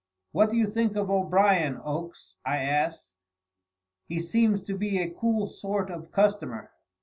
"What 0.31 0.49
do 0.49 0.57
you 0.57 0.65
think 0.65 0.95
of 0.95 1.11
O'Brien, 1.11 1.79
Oakes?" 1.85 2.35
I 2.43 2.57
asked. 2.63 3.11
"He 4.07 4.17
seems 4.17 4.63
to 4.63 4.75
be 4.75 4.97
a 4.97 5.11
cool 5.13 5.45
sort 5.45 5.91
of 5.91 6.05
a 6.05 6.07
customer." 6.07 6.71